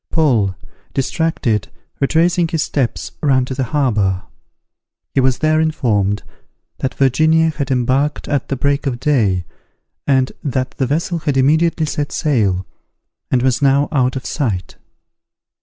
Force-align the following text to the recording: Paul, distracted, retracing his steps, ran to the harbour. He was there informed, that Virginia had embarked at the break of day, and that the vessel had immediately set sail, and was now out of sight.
Paul, 0.09 0.55
distracted, 0.95 1.67
retracing 1.99 2.47
his 2.47 2.63
steps, 2.63 3.11
ran 3.21 3.45
to 3.45 3.53
the 3.53 3.65
harbour. 3.65 4.23
He 5.13 5.19
was 5.19 5.37
there 5.37 5.61
informed, 5.61 6.23
that 6.79 6.95
Virginia 6.95 7.51
had 7.51 7.69
embarked 7.69 8.27
at 8.27 8.47
the 8.47 8.55
break 8.55 8.87
of 8.87 8.99
day, 8.99 9.45
and 10.07 10.31
that 10.43 10.71
the 10.71 10.87
vessel 10.87 11.19
had 11.19 11.37
immediately 11.37 11.85
set 11.85 12.11
sail, 12.11 12.65
and 13.29 13.43
was 13.43 13.61
now 13.61 13.89
out 13.91 14.15
of 14.15 14.25
sight. 14.25 14.75